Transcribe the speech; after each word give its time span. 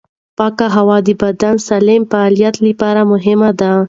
پاکه 0.37 0.65
هوا 0.75 0.97
د 1.05 1.09
بدن 1.21 1.55
د 1.59 1.63
سالم 1.67 2.01
فعالیت 2.11 2.55
لپاره 2.67 3.01
مهمه 3.11 3.49
ده. 3.59 3.71